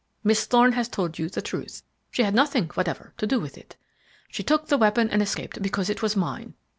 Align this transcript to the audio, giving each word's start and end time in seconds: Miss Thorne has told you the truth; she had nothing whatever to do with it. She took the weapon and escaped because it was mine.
Miss 0.23 0.47
Thorne 0.47 0.71
has 0.71 0.89
told 0.89 1.19
you 1.19 1.29
the 1.29 1.43
truth; 1.43 1.83
she 2.09 2.23
had 2.23 2.33
nothing 2.33 2.65
whatever 2.73 3.13
to 3.17 3.27
do 3.27 3.39
with 3.39 3.55
it. 3.55 3.75
She 4.29 4.41
took 4.41 4.65
the 4.65 4.77
weapon 4.79 5.07
and 5.11 5.21
escaped 5.21 5.61
because 5.61 5.91
it 5.91 6.01
was 6.01 6.15
mine. 6.15 6.55